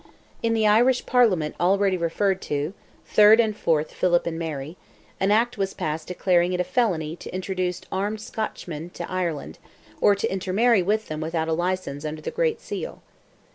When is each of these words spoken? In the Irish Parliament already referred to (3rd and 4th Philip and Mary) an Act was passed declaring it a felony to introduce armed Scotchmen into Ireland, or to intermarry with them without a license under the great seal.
In 0.41 0.55
the 0.55 0.65
Irish 0.65 1.05
Parliament 1.05 1.53
already 1.59 1.95
referred 1.95 2.41
to 2.49 2.73
(3rd 3.13 3.39
and 3.39 3.55
4th 3.55 3.89
Philip 3.89 4.25
and 4.25 4.39
Mary) 4.39 4.75
an 5.19 5.29
Act 5.29 5.59
was 5.59 5.75
passed 5.75 6.07
declaring 6.07 6.53
it 6.53 6.59
a 6.59 6.63
felony 6.63 7.15
to 7.17 7.31
introduce 7.31 7.81
armed 7.91 8.19
Scotchmen 8.19 8.85
into 8.85 9.07
Ireland, 9.07 9.59
or 10.01 10.15
to 10.15 10.31
intermarry 10.31 10.81
with 10.81 11.07
them 11.07 11.21
without 11.21 11.49
a 11.49 11.53
license 11.53 12.03
under 12.03 12.21
the 12.23 12.31
great 12.31 12.59
seal. 12.59 13.03